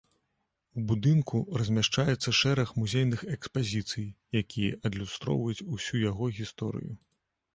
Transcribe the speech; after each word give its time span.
У 0.79 0.83
будынку 0.91 1.41
размяшчаецца 1.61 2.31
шэраг 2.39 2.71
музейных 2.79 3.21
экспазіцый, 3.35 4.09
якія 4.43 4.71
адлюстроўваюць 4.89 5.65
ўсю 5.75 5.95
яго 6.09 6.31
гісторыю. 6.39 6.93